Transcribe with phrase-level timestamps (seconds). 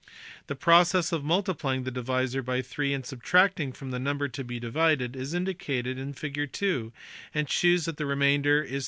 [0.47, 4.59] The process of multiplying the divisor by 3 and subtracting from the number to be
[4.59, 6.91] divided is indicated in figure ii,
[7.35, 8.79] and shews that the remainder is 3818.